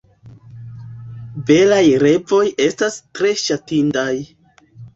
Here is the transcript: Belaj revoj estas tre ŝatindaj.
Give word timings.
Belaj 1.49 1.83
revoj 2.05 2.43
estas 2.71 2.99
tre 3.21 3.37
ŝatindaj. 3.45 4.11